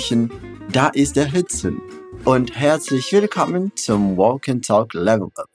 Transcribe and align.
Hallöchen, 0.00 0.30
da 0.72 0.88
ist 0.88 1.16
der 1.16 1.30
Hützen 1.30 1.78
und 2.24 2.56
herzlich 2.56 3.12
willkommen 3.12 3.70
zum 3.76 4.16
Walk 4.16 4.48
and 4.48 4.64
Talk 4.64 4.94
Level 4.94 5.28
Up. 5.36 5.50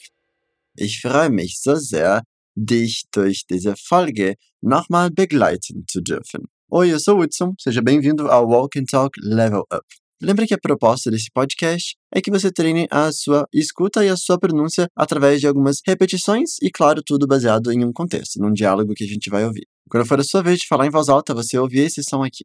Ich 0.75 1.01
freue 1.01 1.31
mich 1.31 1.59
so 1.59 1.75
sehr, 1.75 2.21
dich 2.55 3.05
durch 3.11 3.45
diese 3.49 3.75
Folge 3.75 4.35
nochmal 4.61 5.09
begleiten 5.09 5.85
zu 5.89 5.99
dürfen. 5.99 6.45
Oi, 6.69 6.91
eu 6.91 6.99
sou 6.99 7.17
o 7.17 7.23
Hudson, 7.23 7.55
seja 7.59 7.81
bem-vindo 7.81 8.29
ao 8.29 8.47
Walk 8.47 8.77
and 8.77 8.85
Talk 8.85 9.19
Level 9.19 9.63
Up. 9.73 9.85
Lembre 10.21 10.45
que 10.45 10.53
a 10.53 10.59
proposta 10.59 11.09
desse 11.09 11.31
podcast 11.33 11.95
é 12.13 12.21
que 12.21 12.29
você 12.29 12.51
treine 12.51 12.87
a 12.91 13.11
sua 13.11 13.47
escuta 13.51 14.05
e 14.05 14.09
a 14.09 14.15
sua 14.15 14.37
pronúncia 14.37 14.87
através 14.95 15.41
de 15.41 15.47
algumas 15.47 15.79
repetições 15.83 16.57
e, 16.61 16.69
claro, 16.69 17.01
tudo 17.03 17.25
baseado 17.25 17.71
em 17.71 17.83
um 17.83 17.91
contexto, 17.91 18.39
num 18.39 18.53
diálogo 18.53 18.93
que 18.93 19.05
a 19.05 19.07
gente 19.07 19.27
vai 19.27 19.43
ouvir. 19.43 19.65
Quando 19.89 20.05
for 20.05 20.19
a 20.19 20.23
sua 20.23 20.43
vez 20.43 20.59
de 20.59 20.67
falar 20.67 20.85
em 20.85 20.91
voz 20.91 21.09
alta, 21.09 21.33
você 21.33 21.57
ouvir 21.57 21.79
esse 21.79 22.03
som 22.03 22.23
aqui. 22.23 22.43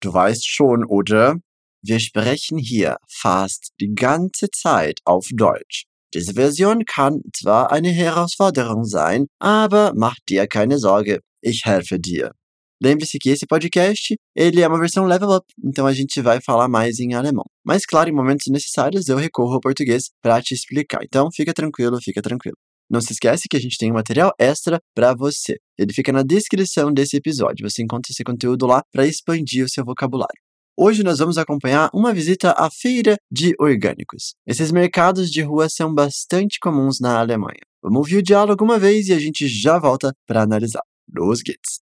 Du 0.00 0.12
weißt 0.12 0.48
schon, 0.48 0.84
oder? 0.84 1.36
Wir 1.82 2.00
sprechen 2.00 2.58
hier 2.58 2.96
fast 3.08 3.72
die 3.80 3.94
ganze 3.94 4.48
Zeit 4.50 5.00
auf 5.04 5.28
Deutsch. 5.32 5.84
Diese 6.14 6.34
Version 6.34 6.84
kann 6.84 7.20
zwar 7.36 7.70
eine 7.70 7.90
Herausforderung 7.90 8.84
sein, 8.84 9.26
aber 9.38 9.92
mach 9.94 10.16
dir 10.28 10.46
keine 10.46 10.78
Sorge, 10.78 11.20
ich 11.40 11.64
helfe 11.64 11.98
dir. 11.98 12.32
Lembre-se 12.80 13.18
que 13.18 13.30
esse 13.30 13.46
podcast, 13.46 14.16
ele 14.36 14.60
é 14.60 14.68
uma 14.68 14.78
versão 14.78 15.04
level 15.04 15.32
up, 15.32 15.46
então 15.64 15.84
a 15.84 15.92
gente 15.92 16.20
vai 16.22 16.40
falar 16.40 16.68
mais 16.68 17.00
em 17.00 17.14
alemão. 17.14 17.44
Mas 17.64 17.84
claro, 17.84 18.08
em 18.08 18.14
momentos 18.14 18.46
necessários 18.46 19.08
eu 19.08 19.16
recorro 19.16 19.54
ao 19.54 19.60
português 19.60 20.10
para 20.22 20.40
te 20.40 20.54
explicar. 20.54 21.00
Então 21.02 21.28
fica 21.32 21.52
tranquilo, 21.52 22.00
fica 22.00 22.22
tranquilo. 22.22 22.56
Não 22.90 23.00
se 23.00 23.12
esquece 23.12 23.48
que 23.48 23.56
a 23.56 23.60
gente 23.60 23.76
tem 23.76 23.90
um 23.90 23.94
material 23.94 24.32
extra 24.38 24.80
para 24.94 25.14
você. 25.14 25.56
Ele 25.76 25.92
fica 25.92 26.10
na 26.10 26.22
descrição 26.22 26.92
desse 26.92 27.16
episódio. 27.16 27.68
Você 27.68 27.82
encontra 27.82 28.10
esse 28.10 28.24
conteúdo 28.24 28.66
lá 28.66 28.82
para 28.90 29.06
expandir 29.06 29.64
o 29.64 29.68
seu 29.68 29.84
vocabulário. 29.84 30.40
Hoje 30.80 31.02
nós 31.02 31.18
vamos 31.18 31.36
acompanhar 31.36 31.90
uma 31.92 32.14
visita 32.14 32.52
à 32.56 32.70
feira 32.70 33.16
de 33.30 33.52
orgânicos. 33.58 34.34
Esses 34.46 34.70
mercados 34.70 35.28
de 35.30 35.42
rua 35.42 35.68
são 35.68 35.92
bastante 35.92 36.58
comuns 36.60 37.00
na 37.00 37.18
Alemanha. 37.18 37.60
Vamos 37.82 37.98
ouvir 37.98 38.18
o 38.18 38.22
diálogo 38.22 38.64
uma 38.64 38.78
vez 38.78 39.08
e 39.08 39.12
a 39.12 39.18
gente 39.18 39.48
já 39.48 39.78
volta 39.78 40.14
para 40.26 40.42
analisar. 40.42 40.82
Los 41.12 41.40
geht's! 41.40 41.80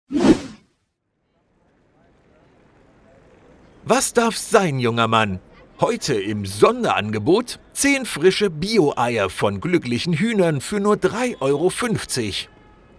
Was 3.88 4.12
darf's 4.12 4.42
sein, 4.42 4.82
junger 4.82 5.08
Mann? 5.08 5.40
Heute 5.82 6.16
im 6.16 6.46
Sonderangebot 6.46 7.58
10 7.72 8.06
frische 8.06 8.50
Bio-Eier 8.50 9.30
von 9.30 9.62
glücklichen 9.62 10.12
Hühnern 10.12 10.60
für 10.60 10.82
nur 10.82 10.96
3,50 10.96 11.38
Euro. 11.40 11.72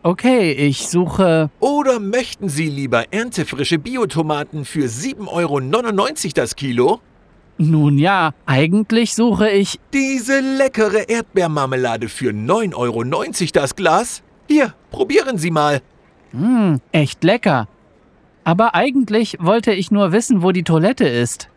Okay, 0.03 0.53
ich 0.53 0.89
suche. 0.89 1.51
Oder 1.61 2.01
möchten 2.01 2.49
Sie 2.49 2.71
lieber 2.71 3.13
erntefrische 3.13 3.79
Biotomaten 3.79 4.65
für 4.65 4.87
7,99 4.87 5.27
Euro 5.29 5.61
das 6.35 6.57
Kilo? 6.57 7.01
Nun 7.59 7.99
ja, 7.99 8.33
eigentlich 8.47 9.15
suche 9.15 9.51
ich. 9.51 9.79
Diese 9.93 10.41
leckere 10.41 11.07
Erdbeermarmelade 11.07 12.09
für 12.09 12.31
9,90 12.31 12.75
Euro 12.77 13.05
das 13.53 13.77
Glas? 13.77 14.23
Hier, 14.49 14.73
probieren 14.91 15.37
Sie 15.37 15.51
mal. 15.51 15.83
Hm, 16.31 16.81
echt 16.93 17.25
lecker. 17.25 17.69
Aber 18.45 18.75
eigentlich 18.75 19.37
wollte 19.39 19.73
ich 19.73 19.91
nur 19.91 20.13
wissen, 20.13 20.43
wo 20.43 20.51
die 20.51 20.65
Toilette 20.65 21.07
ist. 21.07 21.51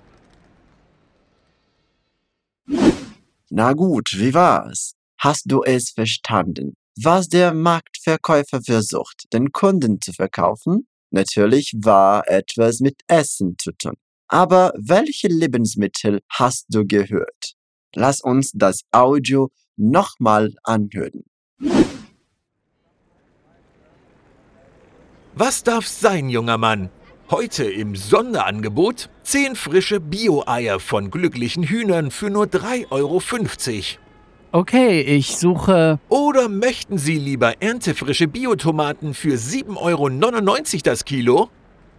Na 3.49 3.73
gut, 3.73 4.13
wie 4.13 4.33
war's? 4.33 4.93
Hast 5.19 5.43
du 5.45 5.63
es 5.63 5.91
verstanden? 5.91 6.73
Was 7.01 7.27
der 7.27 7.53
Marktverkäufer 7.53 8.61
versucht, 8.61 9.25
den 9.33 9.51
Kunden 9.51 10.01
zu 10.01 10.13
verkaufen? 10.13 10.87
Natürlich 11.11 11.73
war 11.77 12.27
etwas 12.27 12.79
mit 12.79 13.01
Essen 13.07 13.55
zu 13.59 13.71
tun. 13.73 13.93
Aber 14.27 14.73
welche 14.75 15.27
Lebensmittel 15.27 16.21
hast 16.29 16.65
du 16.69 16.85
gehört? 16.85 17.53
Lass 17.95 18.21
uns 18.21 18.51
das 18.53 18.81
Audio 18.91 19.51
nochmal 19.75 20.53
anhören. 20.63 21.23
Was 25.35 25.63
darf's 25.63 25.99
sein, 25.99 26.29
junger 26.29 26.57
Mann? 26.57 26.89
Heute 27.33 27.63
im 27.63 27.95
Sonderangebot 27.95 29.09
10 29.23 29.55
frische 29.55 29.99
Bio-Eier 29.99 30.79
von 30.79 31.09
glücklichen 31.09 31.63
Hühnern 31.63 32.11
für 32.11 32.29
nur 32.29 32.45
3,50 32.45 32.85
Euro. 32.91 33.21
Okay, 34.51 35.01
ich 35.01 35.35
suche. 35.37 35.97
Oder 36.09 36.47
möchten 36.47 36.99
Sie 36.99 37.17
lieber 37.17 37.59
erntefrische 37.59 38.27
Biotomaten 38.27 39.15
für 39.15 39.33
7,99 39.33 39.77
Euro 39.79 40.09
das 40.83 41.05
Kilo? 41.05 41.49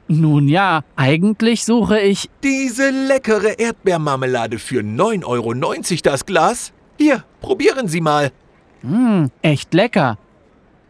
Nun 0.06 0.46
ja, 0.46 0.84
eigentlich 0.94 1.64
suche 1.64 1.98
ich. 1.98 2.30
Diese 2.44 2.90
leckere 2.90 3.58
Erdbeermarmelade 3.58 4.60
für 4.60 4.82
9,90 4.82 5.24
Euro 5.26 5.54
das 6.04 6.26
Glas? 6.26 6.72
Hier, 6.96 7.24
probieren 7.40 7.88
Sie 7.88 8.00
mal. 8.00 8.30
Hm, 8.82 9.32
echt 9.42 9.74
lecker. 9.74 10.16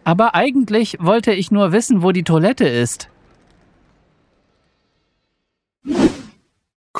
Aber 0.04 0.34
eigentlich 0.34 0.98
wollte 1.00 1.32
ich 1.32 1.50
nur 1.50 1.72
wissen, 1.72 2.02
wo 2.02 2.12
die 2.12 2.24
Toilette 2.24 2.68
ist. 2.68 3.08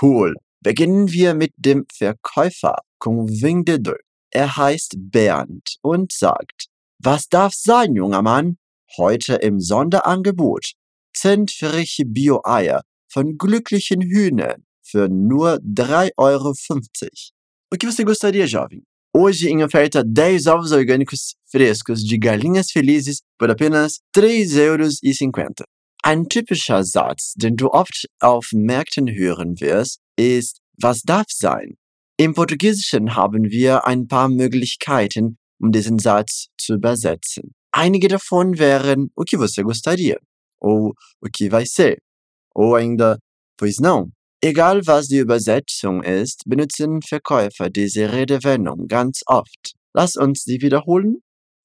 Cool. 0.00 0.34
Beginnen 0.60 1.10
wir 1.12 1.34
mit 1.34 1.52
dem 1.56 1.84
Verkäufer, 1.92 2.78
Conving 2.98 3.64
de 3.64 3.78
Deux. 3.78 3.98
Er 4.30 4.56
heißt 4.56 4.96
Bernd 4.98 5.76
und 5.82 6.12
sagt, 6.12 6.66
was 6.98 7.28
darf 7.28 7.54
sein, 7.54 7.94
junger 7.94 8.22
Mann? 8.22 8.56
Heute 8.96 9.34
im 9.34 9.60
Sonderangebot. 9.60 10.72
10 11.16 11.46
frische 11.48 12.04
Bio-Eier 12.04 12.82
von 13.08 13.38
glücklichen 13.38 14.02
Hühnern 14.02 14.64
für 14.82 15.08
nur 15.08 15.58
3,50 15.58 16.12
Euro. 16.16 16.54
O 17.72 17.76
que 17.76 17.86
você 17.86 18.04
gostaria, 18.04 18.46
jovem? 18.46 18.82
Hoje 19.16 19.48
em 19.48 19.62
oferta 19.62 20.02
10 20.02 20.48
ovos 20.48 20.72
orgânicos 20.72 21.34
frescos 21.46 22.04
de 22.04 22.18
galinhas 22.18 22.72
felizes 22.72 23.22
por 23.38 23.48
apenas 23.48 24.00
3,50 24.16 24.58
euros. 24.58 24.98
Ein 26.06 26.28
typischer 26.28 26.84
Satz, 26.84 27.32
den 27.34 27.56
du 27.56 27.70
oft 27.70 28.04
auf 28.20 28.50
Märkten 28.52 29.08
hören 29.08 29.58
wirst, 29.60 30.00
ist, 30.16 30.60
was 30.78 31.00
darf 31.00 31.28
sein? 31.30 31.78
Im 32.18 32.34
Portugiesischen 32.34 33.16
haben 33.16 33.44
wir 33.44 33.86
ein 33.86 34.06
paar 34.06 34.28
Möglichkeiten, 34.28 35.38
um 35.58 35.72
diesen 35.72 35.98
Satz 35.98 36.48
zu 36.58 36.74
übersetzen. 36.74 37.54
Einige 37.72 38.08
davon 38.08 38.58
wären 38.58 39.12
o 39.16 39.24
que 39.24 39.38
você 39.38 39.62
gostaria, 39.62 40.18
ou 40.60 40.92
o 41.22 41.28
que 41.32 41.48
vai 41.48 41.64
ser, 41.64 41.96
ou 42.54 42.74
ainda 42.74 43.18
pois 43.56 43.78
não. 43.78 44.12
Egal 44.42 44.86
was 44.86 45.08
die 45.08 45.20
Übersetzung 45.20 46.02
ist, 46.02 46.42
benutzen 46.44 47.00
Verkäufer 47.00 47.70
diese 47.70 48.12
Redewendung 48.12 48.88
ganz 48.88 49.22
oft. 49.24 49.72
Lass 49.94 50.16
uns 50.16 50.42
sie 50.44 50.60
wiederholen. 50.60 51.22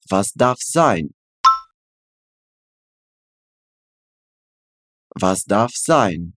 Was 0.08 0.32
darf 0.32 0.60
sein? 0.62 1.10
Was 5.22 5.44
darf 5.44 5.72
sein? 5.74 6.34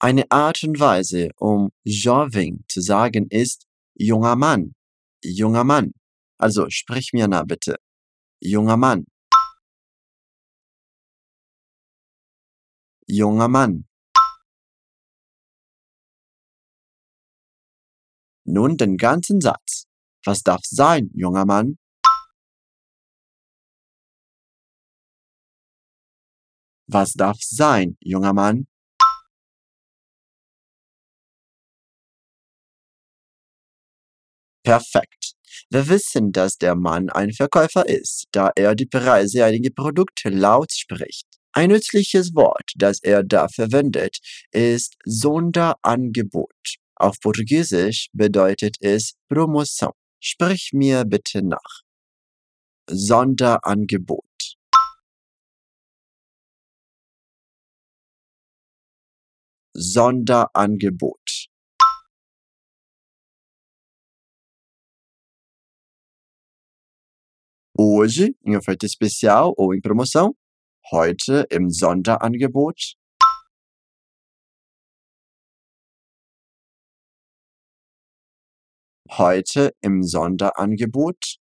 Eine 0.00 0.28
Art 0.30 0.64
und 0.64 0.80
Weise, 0.80 1.30
um 1.36 1.70
jovem 1.84 2.64
zu 2.68 2.80
sagen, 2.80 3.28
ist 3.30 3.66
junger 3.94 4.34
Mann. 4.34 4.74
Junger 5.22 5.62
Mann. 5.62 5.92
Also 6.38 6.68
sprich 6.68 7.12
mir 7.12 7.28
nach 7.28 7.44
bitte. 7.46 7.76
Junger 8.40 8.76
Mann. 8.76 9.04
Junger 13.06 13.48
Mann. 13.48 13.86
Nun 18.44 18.76
den 18.76 18.96
ganzen 18.96 19.40
Satz. 19.40 19.84
Was 20.24 20.42
darf 20.42 20.62
sein, 20.64 21.10
junger 21.14 21.44
Mann? 21.46 21.78
Was 26.90 27.12
darf 27.12 27.36
sein, 27.40 27.96
junger 28.00 28.32
Mann? 28.32 28.66
Perfekt. 34.64 35.34
Wir 35.70 35.88
wissen, 35.88 36.32
dass 36.32 36.56
der 36.56 36.74
Mann 36.74 37.10
ein 37.10 37.32
Verkäufer 37.32 37.86
ist, 37.86 38.26
da 38.32 38.50
er 38.56 38.74
die 38.74 38.86
Preise 38.86 39.44
einiger 39.44 39.70
Produkte 39.70 40.30
laut 40.30 40.72
spricht. 40.72 41.26
Ein 41.52 41.70
nützliches 41.70 42.34
Wort, 42.34 42.72
das 42.76 43.00
er 43.02 43.22
da 43.22 43.48
verwendet, 43.48 44.18
ist 44.50 44.96
Sonderangebot. 45.04 46.76
Auf 46.96 47.20
Portugiesisch 47.20 48.08
bedeutet 48.12 48.76
es 48.80 49.14
Promoção. 49.30 49.92
Sprich 50.20 50.70
mir 50.72 51.04
bitte 51.04 51.42
nach. 51.42 51.82
Sonderangebot. 52.90 54.27
Sonderangebot. 59.78 61.48
Hoje, 67.78 68.34
em 68.44 68.56
oferta 68.56 68.86
especial 68.86 69.54
ou 69.56 69.72
em 69.72 69.80
promoção, 69.80 70.34
Heute 70.90 71.46
im 71.50 71.68
Sonderangebot? 71.70 72.96
Heute 79.10 79.74
im 79.82 80.02
Sonderangebot? 80.02 81.38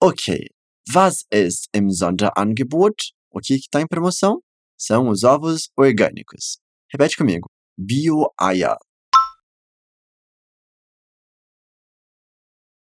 Ok, 0.00 0.48
was 0.92 1.24
ist 1.30 1.68
im 1.74 1.90
Sonderangebot? 1.90 3.12
O 3.30 3.40
que 3.40 3.54
está 3.54 3.80
em 3.80 3.86
promoção? 3.86 4.40
São 4.76 5.08
os 5.08 5.24
ovos 5.24 5.70
orgânicos. 5.76 6.58
Repete 6.90 7.16
comigo. 7.16 7.48
Bio-Eier. 7.76 8.76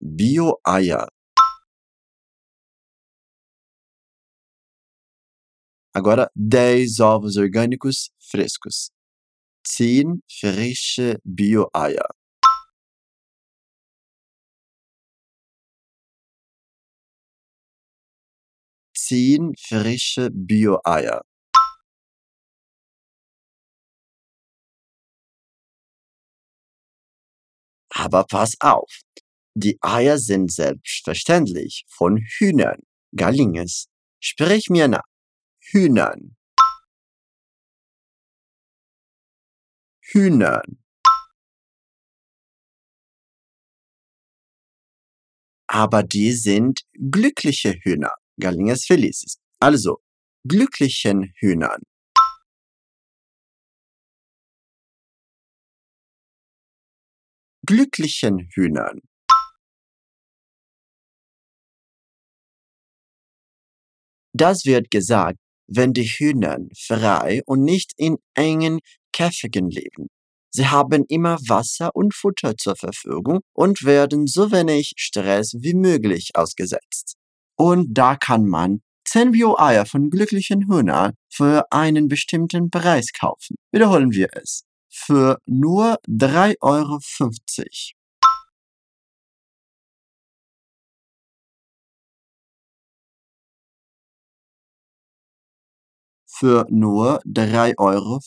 Bio-Eier. 0.02 1.08
Agora, 5.94 6.32
10 6.36 7.00
ovos 7.00 7.36
orgânicos 7.36 8.12
frescos. 8.32 8.92
10 9.78 10.20
frische 10.40 11.20
Bio-Eier. 11.26 12.19
Zehn 19.10 19.56
frische 19.58 20.30
Bio-Eier. 20.32 21.24
Aber 27.90 28.26
pass 28.26 28.54
auf, 28.60 29.02
die 29.56 29.80
Eier 29.82 30.20
sind 30.20 30.52
selbstverständlich 30.52 31.86
von 31.88 32.18
Hühnern, 32.18 32.84
Gallinges. 33.16 33.88
Sprich 34.20 34.70
mir 34.70 34.88
nach. 34.88 35.08
Hühnern. 35.60 36.36
Hühnern. 40.02 40.84
Aber 45.66 46.04
die 46.04 46.34
sind 46.34 46.82
glückliche 46.94 47.74
Hühner, 47.74 48.14
Gallinges 48.40 48.86
felices. 48.86 49.38
Also, 49.60 50.00
glücklichen 50.48 51.34
Hühnern. 51.40 51.82
Glücklichen 57.66 58.50
Hühnern. 58.54 59.02
Das 64.34 64.66
wird 64.66 64.90
gesagt, 64.90 65.38
wenn 65.68 65.94
die 65.94 66.06
Hühner 66.06 66.58
frei 66.76 67.42
und 67.46 67.64
nicht 67.64 67.94
in 67.98 68.18
engen 68.34 68.80
Käfigen 69.12 69.70
leben. 69.70 70.08
Sie 70.52 70.68
haben 70.68 71.06
immer 71.10 71.38
Wasser 71.48 71.96
und 71.96 72.16
Futter 72.16 72.58
zur 72.58 72.76
Verfügung 72.76 73.42
und 73.54 73.84
werden 73.84 74.26
so 74.26 74.52
wenig 74.52 74.94
Stress 74.98 75.54
wie 75.60 75.76
möglich 75.76 76.32
ausgesetzt. 76.34 77.19
Und 77.60 77.94
da 77.94 78.16
kann 78.16 78.48
man 78.48 78.82
10 79.06 79.32
Bio-Eier 79.32 79.86
von 79.86 80.10
glücklichen 80.10 80.70
Hühnern 80.70 81.14
für 81.30 81.66
einen 81.72 82.08
bestimmten 82.08 82.70
Preis 82.70 83.12
kaufen. 83.12 83.58
Wiederholen 83.74 84.14
wir 84.14 84.30
es. 84.34 84.64
Für 84.90 85.40
nur 85.46 86.00
3,50 86.08 86.56
Euro. 86.62 87.00
Für 96.28 96.66
nur 96.70 97.20
3,50 97.26 97.78
Euro. 97.78 98.20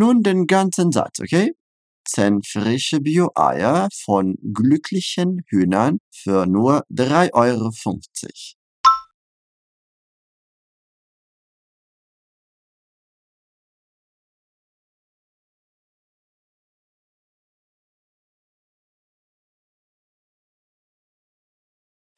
Nun 0.00 0.22
den 0.22 0.46
ganzen 0.46 0.92
Satz, 0.92 1.20
okay? 1.20 1.52
10 2.08 2.42
frische 2.42 3.00
Bio-Eier 3.00 3.88
von 3.92 4.36
glücklichen 4.54 5.42
Hühnern 5.50 5.98
für 6.10 6.46
nur 6.46 6.84
3,50 6.88 7.34
Euro. 7.34 7.70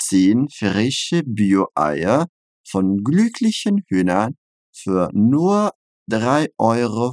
Zehn 0.00 0.48
frische 0.50 1.24
Bio-Eier 1.24 2.28
von 2.64 3.02
glücklichen 3.02 3.82
Hühnern 3.88 4.36
für 4.72 5.10
nur 5.12 5.72
3,50 6.08 6.50
Euro. 6.58 7.12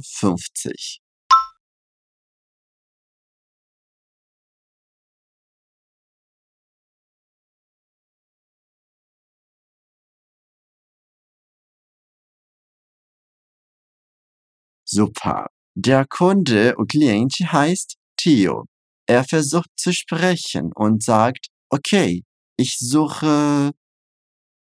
Super. 14.92 15.46
Der 15.76 16.04
Kunde, 16.06 16.74
o 16.76 16.84
cliente, 16.84 17.52
heißt 17.52 17.96
Theo. 18.16 18.64
Er 19.06 19.24
versucht 19.24 19.70
zu 19.76 19.92
sprechen 19.92 20.72
und 20.74 21.02
sagt, 21.02 21.46
ok, 21.70 22.22
ich 22.56 22.76
suche. 22.78 23.70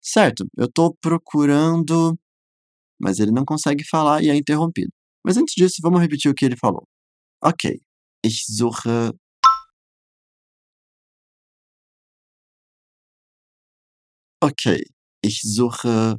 Certo, 0.04 0.46
eu 0.58 0.68
tô 0.68 0.96
procurando. 1.02 2.18
Mas 3.01 3.19
ele 3.19 3.31
não 3.31 3.45
consegue 3.45 3.83
falar 3.83 4.24
e 4.24 4.30
é 4.30 4.36
interrompido. 4.36 4.92
Mas 5.25 5.38
antes 5.38 5.56
disso, 5.56 5.77
vamos 5.81 6.01
repetir 6.01 6.31
o 6.31 6.36
que 6.36 6.45
ele 6.45 6.57
falou. 6.57 6.88
Ok, 7.44 7.81
ich 8.24 8.45
suche. 8.45 9.12
Ok, 14.44 14.83
ich 15.24 15.41
suche. 15.41 16.17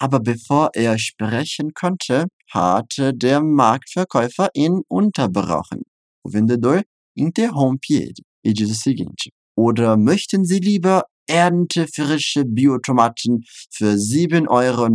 Aber 0.00 0.20
bevor 0.20 0.70
er 0.74 0.96
sprechen 0.98 1.74
konnte, 1.74 2.26
hatte 2.52 3.12
der 3.14 3.40
Marktverkäufer 3.42 4.50
ihn 4.54 4.82
unterbrochen. 4.88 5.82
O 6.24 6.30
vendedor 6.30 6.82
interrompe 7.16 7.94
ele 7.94 8.22
e 8.44 8.52
diz 8.52 8.70
o 8.70 8.74
seguinte: 8.74 9.32
Oder 9.58 9.96
möchten 9.96 10.44
Sie 10.44 10.60
lieber 10.60 11.06
erntefrische 11.26 12.44
Biotomaten 12.44 13.44
für 13.72 13.94
7,99 13.94 14.46
Euro 14.48 14.88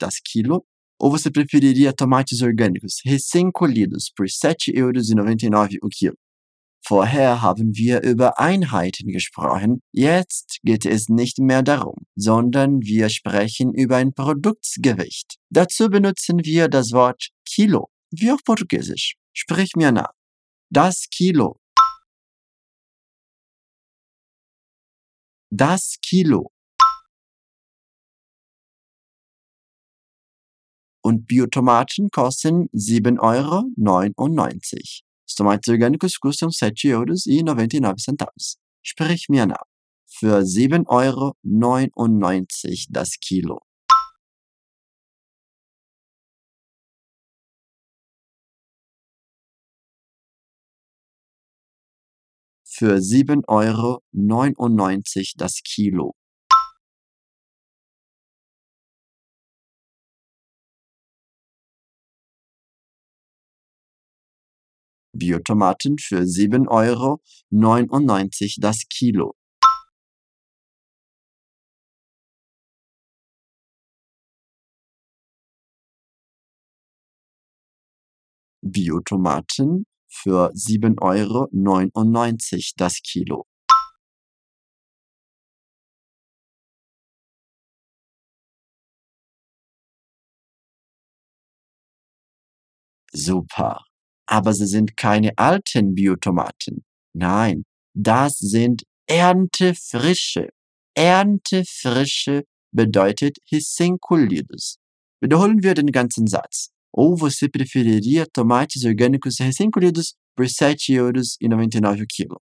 das 0.00 0.20
Kilo? 0.24 0.66
Ou 0.98 1.12
você 1.12 1.30
preferiria 1.30 1.92
tomates 1.92 2.42
orgânicos 2.42 3.00
recém-colhidos 3.06 4.10
por 4.16 4.26
7,99 4.26 5.54
Euro 5.54 5.86
o 5.86 5.88
quilo? 5.88 6.16
Vorher 6.84 7.40
haben 7.40 7.76
wir 7.76 8.02
über 8.02 8.40
Einheiten 8.40 9.12
gesprochen, 9.12 9.80
jetzt 9.92 10.58
geht 10.64 10.84
es 10.84 11.08
nicht 11.08 11.38
mehr 11.38 11.62
darum, 11.62 12.04
sondern 12.16 12.82
wir 12.82 13.08
sprechen 13.10 13.72
über 13.74 13.98
ein 13.98 14.12
Produktsgewicht. 14.12 15.36
Dazu 15.50 15.88
benutzen 15.88 16.44
wir 16.44 16.66
das 16.66 16.90
Wort 16.90 17.28
Kilo, 17.44 17.90
wie 18.10 18.32
auf 18.32 18.42
Portugiesisch. 18.42 19.14
Sprich 19.32 19.76
mir 19.76 19.92
nach. 19.92 20.10
Das 20.68 21.06
Kilo. 21.12 21.57
Das 25.50 25.96
Kilo. 26.02 26.52
Und 31.02 31.26
Biotomaten 31.26 32.10
kosten 32.10 32.68
7,99 32.70 33.20
Euro. 33.20 33.64
Os 35.26 35.34
tomates 35.34 35.68
orgânicos 35.68 36.20
custam 36.20 36.50
7,99 36.50 38.20
euros. 38.20 38.58
Sprich 38.82 39.28
mir 39.28 39.46
nach. 39.46 39.64
Für 40.06 40.40
7,99 40.40 40.86
Euro 40.88 41.34
das 42.90 43.18
Kilo. 43.20 43.67
für 52.78 52.94
7,99 53.00 53.48
Euro 53.48 54.02
das 55.36 55.62
Kilo. 55.64 56.14
Biotomaten 65.12 65.98
für 65.98 66.20
7,99 66.20 66.68
Euro 66.70 67.20
das 68.60 68.86
Kilo. 68.88 69.34
Biotomaten 78.62 79.84
für 80.08 80.50
7,99 80.54 82.54
Euro 82.54 82.62
das 82.76 83.00
Kilo. 83.02 83.44
Super. 93.12 93.84
Aber 94.26 94.52
sie 94.52 94.66
sind 94.66 94.96
keine 94.96 95.32
alten 95.36 95.94
Biotomaten. 95.94 96.84
Nein, 97.14 97.64
das 97.94 98.38
sind 98.38 98.84
Erntefrische. 99.06 100.50
Erntefrische 100.94 102.44
bedeutet 102.72 103.38
recém-colhidos. 103.50 104.78
Wiederholen 105.20 105.62
wir 105.62 105.74
den 105.74 105.92
ganzen 105.92 106.26
Satz. 106.26 106.70
Ou 107.00 107.16
você 107.16 107.48
preferiria 107.48 108.26
tomates 108.26 108.84
orgânicos 108.84 109.36
recém-colhidos 109.38 110.16
por 110.34 110.46
7,99 110.46 110.96
euros 110.96 111.36
o 112.02 112.06
quilo? 112.08 112.42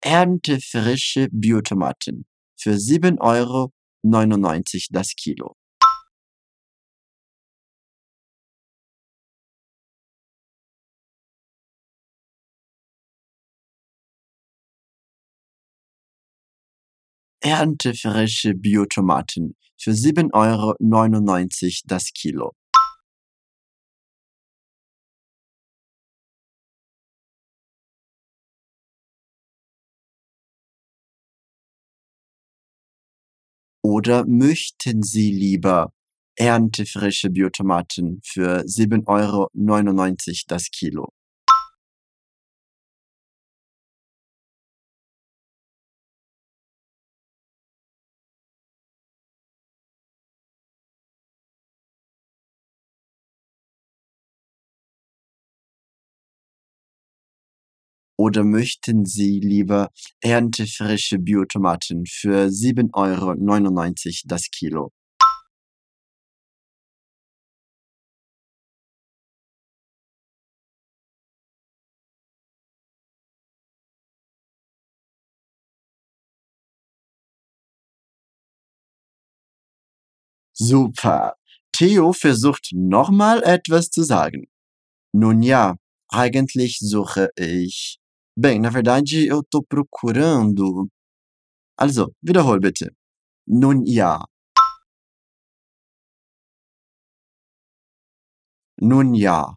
Erntefrische 0.00 1.28
Biotomaten 1.32 2.24
für 2.56 2.76
7,99 2.76 3.18
Euro 3.20 3.72
das 4.92 5.08
Kilo. 5.12 5.56
Erntefrische 17.40 18.54
Biotomaten 18.54 19.56
für 19.76 19.90
7,99 19.90 20.32
Euro 20.32 20.76
das 21.86 22.12
Kilo. 22.12 22.52
Oder 33.96 34.26
möchten 34.26 35.02
Sie 35.02 35.30
lieber 35.30 35.90
erntefrische 36.34 37.30
Biotomaten 37.30 38.20
für 38.22 38.60
7,99 38.66 39.06
Euro 39.08 39.48
das 40.48 40.70
Kilo? 40.70 41.15
Oder 58.18 58.44
möchten 58.44 59.04
Sie 59.04 59.40
lieber 59.40 59.90
erntefrische 60.20 61.18
Biotomaten 61.18 62.06
für 62.06 62.50
7,99 62.50 64.22
Euro 64.24 64.28
das 64.28 64.50
Kilo? 64.50 64.90
Super. 80.58 81.34
Theo 81.72 82.12
versucht 82.14 82.70
nochmal 82.72 83.42
etwas 83.42 83.90
zu 83.90 84.02
sagen. 84.02 84.46
Nun 85.12 85.42
ja, 85.42 85.76
eigentlich 86.08 86.78
suche 86.80 87.30
ich. 87.36 87.98
Bem, 88.38 88.58
na 88.60 88.68
verdade 88.68 89.26
eu 89.26 89.42
tô 89.42 89.62
procurando. 89.62 90.88
Also, 91.78 92.12
wiederhol 92.22 92.60
bitte. 92.60 92.92
Nun 93.46 93.84
ja. 93.86 94.24
Nun 98.80 99.14
ja. 99.14 99.56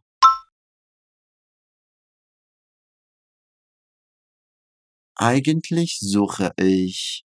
Eigentlich 5.18 5.98
suche 6.00 6.54
ich. 6.58 7.24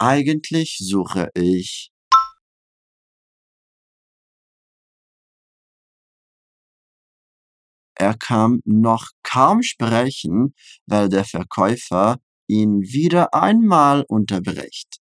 Eigentlich 0.00 0.78
suche 0.78 1.30
ich. 1.34 1.91
Er 8.02 8.14
kann 8.14 8.60
noch 8.64 9.10
kaum 9.22 9.62
sprechen, 9.62 10.54
weil 10.86 11.08
der 11.08 11.24
Verkäufer 11.24 12.18
ihn 12.48 12.82
wieder 12.82 13.32
einmal 13.32 14.04
unterbricht. 14.08 14.98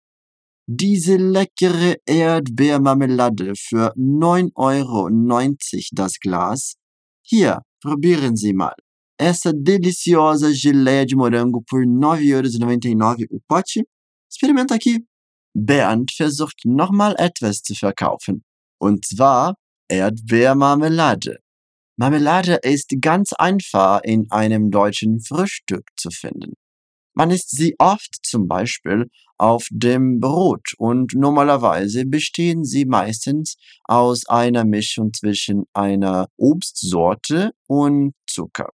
Diese 0.66 1.18
leckere 1.18 1.98
Erdbeermarmelade 2.06 3.52
für 3.58 3.94
9,90 3.98 4.54
Euro 4.56 5.10
das 5.92 6.20
Glas. 6.22 6.76
Hier, 7.22 7.64
probieren 7.82 8.38
Sie 8.38 8.54
mal. 8.54 8.76
Essa 9.18 9.52
deliciosa 9.54 10.52
geleia 10.54 11.06
de 11.06 11.18
morango 11.18 11.60
por 11.70 11.82
9,99 11.82 13.04
Euro 13.04 13.26
o 13.30 13.40
pote. 13.46 13.82
Experimenta 14.30 14.76
aqui. 14.76 15.06
Bernd 15.54 16.12
versucht 16.14 16.62
nochmal 16.64 17.14
etwas 17.18 17.62
zu 17.62 17.76
verkaufen. 17.76 18.46
Und 18.80 19.06
zwar 19.06 19.56
Erdbeermarmelade. 19.90 21.45
Marmelade 21.98 22.60
ist 22.62 22.94
ganz 23.00 23.32
einfach 23.34 24.02
in 24.04 24.30
einem 24.30 24.70
deutschen 24.70 25.22
Frühstück 25.22 25.86
zu 25.96 26.10
finden. 26.10 26.54
Man 27.14 27.32
isst 27.32 27.52
sie 27.52 27.74
oft 27.80 28.18
zum 28.24 28.48
Beispiel 28.48 29.06
auf 29.38 29.68
dem 29.72 30.20
Brot 30.20 30.74
und 30.78 31.14
normalerweise 31.16 32.06
bestehen 32.06 32.66
sie 32.66 32.84
meistens 32.86 33.56
aus 33.86 34.26
einer 34.28 34.66
Mischung 34.66 35.14
zwischen 35.14 35.64
einer 35.74 36.28
Obstsorte 36.38 37.52
und 37.68 38.14
Zucker. 38.30 38.70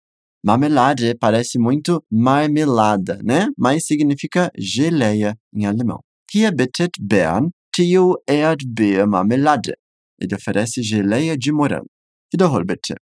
Marmelade 0.44 1.16
parece 1.16 1.58
muito 1.58 2.04
marmelada, 2.10 3.18
né? 3.24 3.48
Mas 3.56 3.86
significa 3.86 4.52
geleia 4.56 5.34
em 5.52 5.66
alemão. 5.66 6.02
Hier 6.30 6.52
bittet 6.52 6.92
Bern 7.00 7.50
Theo 7.72 8.16
Erdbeermarmelade. 8.24 9.74
Ele 10.20 10.36
oferece 10.36 10.82
geleia 10.82 11.36
de 11.36 11.50
morango. 11.50 11.90
Wiederhol 12.32 12.64
bitte. 12.64 12.94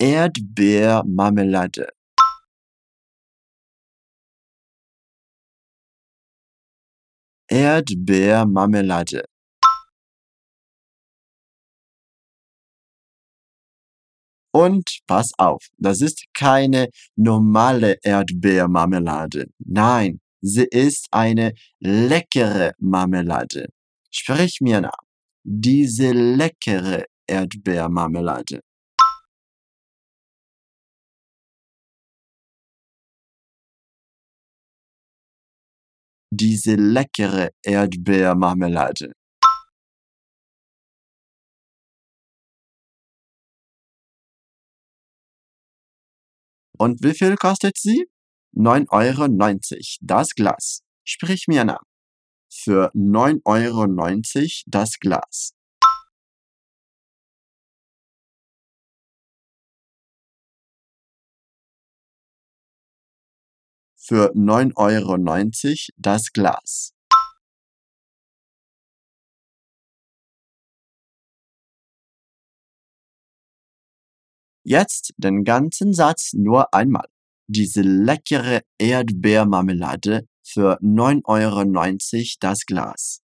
Erdbeermarmelade. 0.00 1.88
Erdbeermarmelade. 7.50 9.24
Und 14.52 15.00
pass 15.08 15.32
auf, 15.36 15.66
das 15.78 16.00
ist 16.00 16.24
keine 16.32 16.90
normale 17.16 17.96
Erdbeermarmelade. 18.02 19.46
Nein, 19.58 20.20
sie 20.40 20.66
ist 20.70 21.08
eine 21.10 21.54
leckere 21.80 22.72
Marmelade. 22.78 23.66
Sprich 24.12 24.58
mir 24.60 24.80
nach. 24.80 25.02
Diese 25.42 26.12
leckere 26.12 27.04
Erdbeermarmelade. 27.26 28.60
Diese 36.30 36.74
leckere 36.74 37.50
Erdbeermarmelade. 37.62 39.12
Und 46.78 47.02
wie 47.02 47.14
viel 47.14 47.36
kostet 47.36 47.76
sie? 47.76 48.06
9,90 48.54 48.90
Euro 48.90 49.98
das 50.00 50.34
Glas. 50.34 50.80
Sprich 51.04 51.46
mir 51.48 51.64
nach. 51.64 51.82
Für 52.52 52.90
9,90 52.94 53.42
Euro 53.44 54.62
das 54.66 54.98
Glas. 55.00 55.57
Für 64.08 64.32
9,90 64.34 64.74
Euro 64.78 65.92
das 65.98 66.32
Glas. 66.32 66.94
Jetzt 74.64 75.12
den 75.18 75.44
ganzen 75.44 75.92
Satz 75.92 76.32
nur 76.32 76.72
einmal. 76.72 77.06
Diese 77.48 77.82
leckere 77.82 78.62
Erdbeermarmelade 78.78 80.26
für 80.42 80.78
9,90 80.80 81.26
Euro 81.26 82.36
das 82.40 82.64
Glas. 82.64 83.20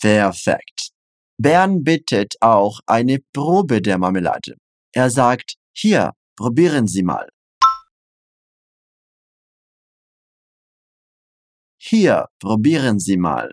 Perfekt. 0.00 0.90
Bern 1.38 1.84
bittet 1.84 2.34
auch 2.40 2.80
eine 2.86 3.18
Probe 3.32 3.82
der 3.82 3.98
Marmelade. 3.98 4.56
Er 4.92 5.10
sagt, 5.10 5.56
hier, 5.74 6.12
probieren 6.36 6.86
Sie 6.86 7.02
mal. 7.02 7.28
Hier, 11.78 12.26
probieren 12.40 12.98
Sie 12.98 13.16
mal. 13.16 13.52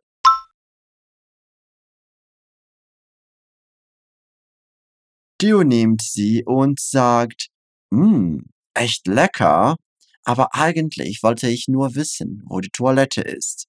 Theo 5.43 5.61
nimmt 5.63 6.01
sie 6.01 6.45
und 6.45 6.79
sagt, 6.79 7.49
hm, 7.93 8.45
echt 8.73 9.07
lecker, 9.07 9.75
aber 10.23 10.55
eigentlich 10.55 11.21
wollte 11.21 11.49
ich 11.49 11.67
nur 11.67 11.95
wissen, 11.95 12.43
wo 12.47 12.61
die 12.61 12.69
Toilette 12.69 13.21
ist. 13.21 13.67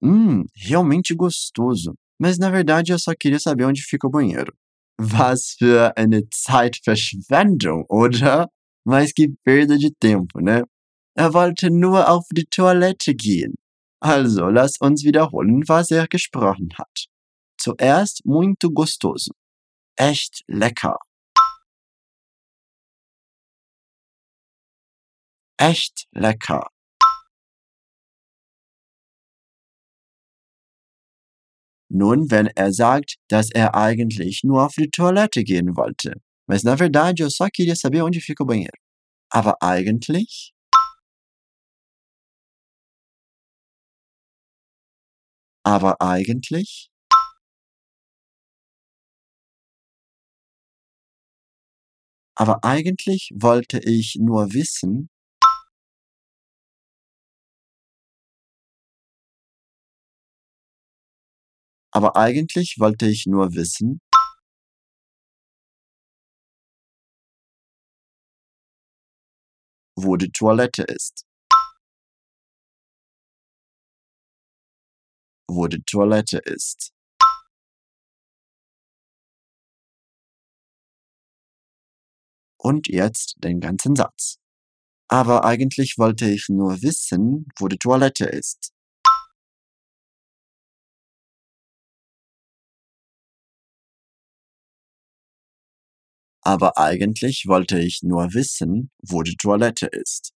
Hum, 0.00 0.48
realmente 0.68 1.14
gostoso. 1.14 1.94
Mas 2.22 2.38
na 2.38 2.50
verdade 2.50 2.92
eu 2.92 2.98
só 3.00 3.14
queria 3.18 3.40
saber 3.40 3.64
onde 3.64 3.82
fica 3.82 4.06
o 4.06 4.10
banheiro. 4.10 4.54
Was 4.96 5.54
für 5.58 5.92
eine 5.96 6.22
Zeitverschwendung, 6.30 7.84
oder? 7.88 8.48
Mas 8.86 9.12
que 9.12 9.28
perda 9.44 9.76
de 9.76 9.90
tempo, 9.98 10.40
ne? 10.40 10.62
Er 11.16 11.34
wollte 11.34 11.68
nur 11.68 12.08
auf 12.08 12.24
die 12.32 12.44
Toilette 12.44 13.12
gehen. 13.16 13.54
Also, 14.00 14.48
lass 14.48 14.80
uns 14.80 15.02
wiederholen, 15.02 15.62
was 15.66 15.90
er 15.90 16.06
gesprochen 16.06 16.68
hat. 16.78 17.06
Zuerst 17.58 18.24
muito 18.24 18.70
gostoso. 18.70 19.32
Echt 19.96 20.44
lecker. 20.46 20.98
Echt 25.58 26.06
lecker. 26.12 26.68
Nun, 31.94 32.30
wenn 32.30 32.46
er 32.46 32.72
sagt, 32.72 33.16
dass 33.28 33.50
er 33.50 33.74
eigentlich 33.74 34.44
nur 34.44 34.64
auf 34.64 34.74
die 34.78 34.88
Toilette 34.88 35.44
gehen 35.44 35.76
wollte. 35.76 36.14
Mas 36.46 36.64
na 36.64 36.76
verdade 36.76 37.22
eu 37.22 37.28
só 37.30 37.48
queria 37.50 37.76
saber 37.76 38.04
onde 38.04 38.20
fica 38.20 38.42
o 38.42 38.46
banheiro. 38.46 38.72
Aber 39.30 39.56
eigentlich? 39.60 40.52
Aber 45.64 46.00
eigentlich? 46.00 46.88
Aber 52.34 52.64
eigentlich 52.64 53.30
wollte 53.34 53.78
ich 53.80 54.16
nur 54.18 54.54
wissen, 54.54 55.10
aber 61.92 62.16
eigentlich 62.16 62.76
wollte 62.78 63.06
ich 63.06 63.26
nur 63.26 63.52
wissen, 63.54 64.00
wo 69.96 70.16
die 70.16 70.30
Toilette 70.30 70.82
ist. 70.84 71.26
Wo 75.48 75.66
die 75.68 75.82
Toilette 75.82 76.38
ist. 76.38 76.92
Und 82.58 82.88
jetzt 82.88 83.34
den 83.38 83.60
ganzen 83.60 83.96
Satz. 83.96 84.38
Aber 85.08 85.44
eigentlich 85.44 85.98
wollte 85.98 86.30
ich 86.30 86.48
nur 86.48 86.80
wissen, 86.80 87.48
wo 87.58 87.68
die 87.68 87.76
Toilette 87.78 88.24
ist. 88.24 88.71
Aber 96.42 96.76
eigentlich 96.76 97.44
wollte 97.46 97.78
ich 97.78 98.00
nur 98.02 98.34
wissen, 98.34 98.90
wo 99.00 99.22
die 99.22 99.36
Toilette 99.36 99.86
ist. 99.86 100.32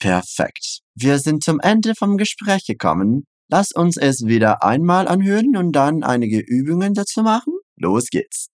Perfekt. 0.00 0.80
Wir 0.94 1.18
sind 1.18 1.42
zum 1.42 1.60
Ende 1.60 1.94
vom 1.94 2.16
Gespräch 2.16 2.64
gekommen. 2.66 3.24
Lass 3.50 3.72
uns 3.72 3.96
es 3.96 4.26
wieder 4.26 4.62
einmal 4.62 5.08
anhören 5.08 5.56
und 5.56 5.72
dann 5.72 6.02
einige 6.02 6.38
Übungen 6.38 6.94
dazu 6.94 7.22
machen. 7.22 7.54
Los 7.76 8.08
geht's. 8.10 8.48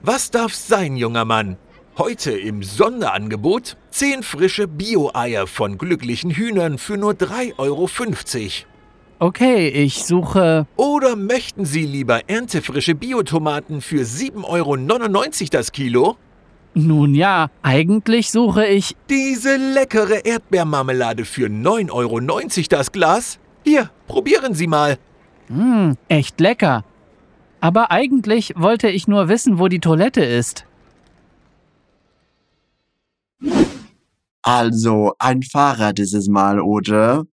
Was 0.00 0.30
darf's 0.30 0.66
sein, 0.66 0.96
junger 0.96 1.24
Mann? 1.24 1.56
Heute 1.98 2.32
im 2.32 2.62
Sonderangebot 2.62 3.76
10 3.90 4.22
frische 4.22 4.66
Bio-Eier 4.66 5.46
von 5.46 5.76
glücklichen 5.76 6.30
Hühnern 6.30 6.78
für 6.78 6.96
nur 6.96 7.12
3,50 7.12 7.58
Euro. 7.58 7.86
Okay, 9.18 9.68
ich 9.68 10.02
suche. 10.02 10.66
Oder 10.76 11.16
möchten 11.16 11.66
Sie 11.66 11.84
lieber 11.84 12.30
erntefrische 12.30 12.94
Biotomaten 12.94 13.82
für 13.82 14.04
7,99 14.04 14.42
Euro 14.46 15.48
das 15.50 15.70
Kilo? 15.72 16.16
Nun 16.72 17.14
ja, 17.14 17.50
eigentlich 17.60 18.30
suche 18.30 18.64
ich. 18.64 18.96
Diese 19.10 19.56
leckere 19.56 20.24
Erdbeermarmelade 20.24 21.26
für 21.26 21.48
9,90 21.48 21.90
Euro 21.92 22.20
das 22.70 22.90
Glas? 22.90 23.38
Hier, 23.64 23.90
probieren 24.06 24.54
Sie 24.54 24.66
mal. 24.66 24.96
Hm, 25.48 25.98
echt 26.08 26.40
lecker. 26.40 26.84
Aber 27.60 27.90
eigentlich 27.90 28.54
wollte 28.56 28.88
ich 28.88 29.08
nur 29.08 29.28
wissen, 29.28 29.58
wo 29.58 29.68
die 29.68 29.80
Toilette 29.80 30.24
ist. 30.24 30.64
Also 34.42 35.12
ein 35.18 35.42
Fahrer 35.42 35.92
dieses 35.92 36.28
Mal, 36.28 36.60
oder? 36.60 37.24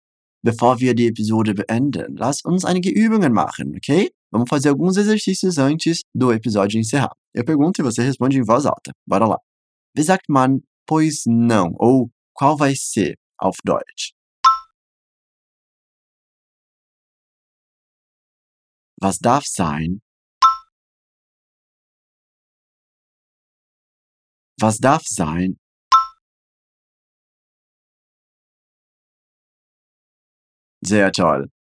Bevor 0.43 0.79
wir 0.79 0.95
die 0.95 1.09
Episode 1.09 1.55
beenden, 1.55 2.17
lass 2.17 2.45
uns 2.45 2.65
einige 2.65 2.91
Übungen 2.91 3.33
machen, 3.33 3.75
ok? 3.77 4.11
Vamos 4.31 4.49
fazer 4.49 4.69
alguns 4.69 4.97
exercícios 4.97 5.59
antes 5.59 6.03
do 6.15 6.33
episódio 6.33 6.79
encerrar. 6.79 7.13
Eu 7.35 7.45
pergunto 7.45 7.81
e 7.81 7.85
você 7.85 8.03
responde 8.03 8.39
em 8.39 8.45
voz 8.45 8.67
alta. 8.67 8.93
Bora 9.07 9.27
lá. 9.27 9.39
Wie 9.97 10.05
sagt 10.05 10.29
man 10.29 10.61
pois 10.87 11.23
não 11.27 11.75
ou 11.79 12.11
qual 12.35 12.57
vai 12.57 12.75
ser 12.77 13.17
auf 13.39 13.57
Deutsch? 13.65 14.13
Was 19.01 19.19
darf 19.19 19.45
sein? 19.47 20.01
Was 24.61 24.79
darf 24.79 25.05
sein? 25.07 25.57
Sehr 30.81 31.11
toll. 31.13 31.51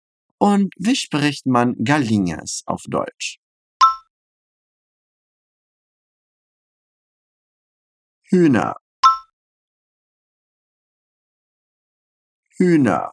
Und 0.40 0.72
wie 0.78 0.94
spricht 0.94 1.46
man 1.46 1.74
Galinhas 1.82 2.62
auf 2.66 2.82
Deutsch? 2.88 3.38
Hühner. 8.30 8.74
Hühner. 12.58 13.12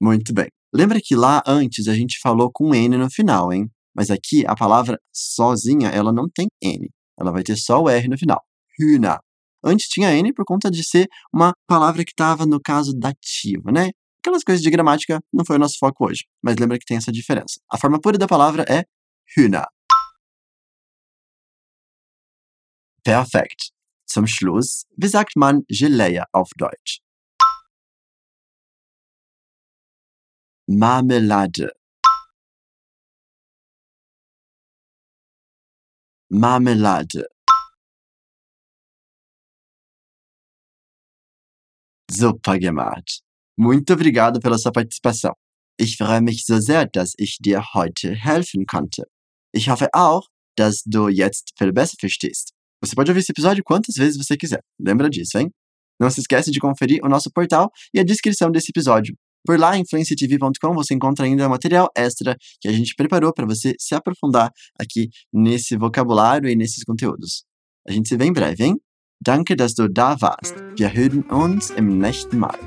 Muito 0.00 0.32
bem. 0.32 0.48
Lembra 0.72 1.00
que 1.02 1.14
lá 1.16 1.42
antes 1.46 1.88
a 1.88 1.94
gente 1.94 2.18
falou 2.20 2.50
com 2.52 2.74
N 2.74 2.96
no 2.96 3.10
final, 3.10 3.52
hein? 3.52 3.70
Mas 3.94 4.10
aqui 4.10 4.46
a 4.46 4.54
palavra 4.54 5.00
sozinha, 5.12 5.88
ela 5.88 6.12
não 6.12 6.28
tem 6.28 6.48
N. 6.62 6.90
Ela 7.18 7.32
vai 7.32 7.42
ter 7.42 7.56
só 7.56 7.82
o 7.82 7.88
R 7.88 8.08
no 8.08 8.18
final. 8.18 8.42
Hühner. 8.78 9.18
Antes 9.66 9.88
tinha 9.88 10.12
N 10.14 10.32
por 10.32 10.44
conta 10.44 10.70
de 10.70 10.84
ser 10.84 11.08
uma 11.34 11.52
palavra 11.66 12.04
que 12.04 12.12
estava 12.12 12.46
no 12.46 12.60
caso 12.60 12.94
dativo, 12.96 13.72
né? 13.72 13.90
Aquelas 14.22 14.44
coisas 14.44 14.62
de 14.62 14.70
gramática 14.70 15.20
não 15.32 15.44
foi 15.44 15.56
o 15.56 15.58
nosso 15.58 15.76
foco 15.78 16.06
hoje, 16.06 16.24
mas 16.42 16.56
lembra 16.56 16.78
que 16.78 16.84
tem 16.86 16.96
essa 16.96 17.10
diferença. 17.10 17.60
A 17.70 17.76
forma 17.76 18.00
pura 18.00 18.16
da 18.16 18.28
palavra 18.28 18.64
é 18.68 18.84
Hühner. 19.36 19.66
Perfekt. 23.04 23.72
Zum 24.08 24.26
Schluss, 24.26 24.84
wie 24.96 25.08
sagt 25.08 25.36
man 25.36 25.62
Gelee 25.68 26.22
auf 26.32 26.50
Deutsch? 26.56 27.00
Marmelade. 30.68 31.70
Marmelade. 36.30 37.35
Super 42.10 42.58
gemacht. 42.60 43.20
Muito 43.58 43.92
obrigado 43.92 44.40
pela 44.40 44.58
sua 44.58 44.72
participação. 44.72 45.32
Ich 45.78 45.96
freue 45.96 46.20
mich 46.20 46.44
so 46.46 46.58
sehr, 46.60 46.86
dass 46.86 47.14
ich 47.18 47.36
dir 47.38 47.62
heute 47.74 48.14
helfen 48.14 48.64
konnte. 48.66 49.04
Ich 49.52 49.68
hoffe 49.68 49.88
auch, 49.92 50.28
dass 50.56 50.82
du 50.84 51.08
jetzt 51.08 51.52
viel 51.58 51.72
besser 51.72 51.96
verstehst. 51.98 52.52
Você 52.82 52.94
pode 52.94 53.10
ouvir 53.10 53.20
esse 53.20 53.32
episódio 53.32 53.64
quantas 53.64 53.96
vezes 53.96 54.16
você 54.16 54.36
quiser. 54.36 54.60
Lembra 54.78 55.08
disso, 55.08 55.38
hein? 55.38 55.50
Não 55.98 56.10
se 56.10 56.20
esquece 56.20 56.50
de 56.50 56.60
conferir 56.60 57.00
o 57.02 57.08
nosso 57.08 57.30
portal 57.30 57.70
e 57.94 58.00
a 58.00 58.04
descrição 58.04 58.50
desse 58.50 58.70
episódio. 58.70 59.16
Por 59.46 59.58
lá, 59.58 59.76
em 59.78 59.84
fluencytv.com, 59.86 60.74
você 60.74 60.94
encontra 60.94 61.24
ainda 61.24 61.48
material 61.48 61.88
extra 61.96 62.36
que 62.60 62.68
a 62.68 62.72
gente 62.72 62.94
preparou 62.94 63.32
para 63.32 63.46
você 63.46 63.74
se 63.78 63.94
aprofundar 63.94 64.50
aqui 64.78 65.08
nesse 65.32 65.76
vocabulário 65.76 66.48
e 66.48 66.56
nesses 66.56 66.82
conteúdos. 66.84 67.44
A 67.86 67.92
gente 67.92 68.08
se 68.08 68.16
vê 68.16 68.24
em 68.24 68.32
breve, 68.32 68.64
hein? 68.64 68.76
Danke, 69.20 69.56
dass 69.56 69.74
du 69.74 69.88
da 69.88 70.20
warst. 70.20 70.54
Wir 70.76 70.92
hören 70.92 71.22
uns 71.22 71.70
im 71.70 71.98
nächsten 71.98 72.38
Mal. 72.38 72.58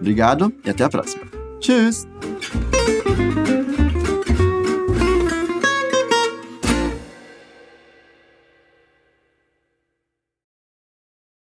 Obrigado 0.00 0.52
e 0.64 0.70
até 0.70 0.84
a 0.84 0.88
próxima. 0.88 1.24
Tschüss! 1.60 2.06